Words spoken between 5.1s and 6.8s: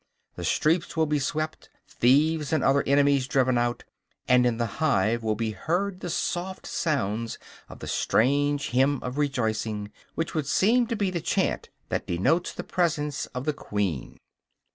will be heard the soft